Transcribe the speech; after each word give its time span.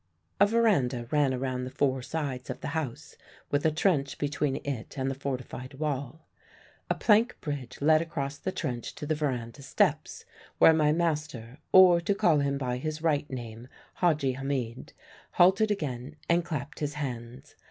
"A 0.39 0.47
verandah 0.47 1.05
ran 1.11 1.31
around 1.31 1.63
the 1.63 1.69
four 1.69 2.01
sides 2.01 2.49
of 2.49 2.61
the 2.61 2.69
house, 2.69 3.15
with 3.51 3.63
a 3.67 3.71
trench 3.71 4.17
between 4.17 4.55
it 4.65 4.97
and 4.97 5.11
the 5.11 5.13
fortified 5.13 5.75
wall. 5.75 6.27
A 6.89 6.95
plank 6.95 7.39
bridge 7.39 7.79
led 7.83 8.01
across 8.01 8.39
the 8.39 8.51
trench 8.51 8.95
to 8.95 9.05
the 9.05 9.13
verandah 9.13 9.61
steps, 9.61 10.25
where 10.57 10.73
my 10.73 10.91
master 10.91 11.59
or, 11.71 12.01
to 12.01 12.15
call 12.15 12.39
him 12.39 12.57
by 12.57 12.77
his 12.77 13.03
right 13.03 13.29
name, 13.29 13.67
Hadji 13.97 14.31
Hamid 14.33 14.93
halted 15.33 15.69
again 15.69 16.15
and 16.27 16.43
clapped 16.43 16.79
his 16.79 16.95
hands. 16.95 17.53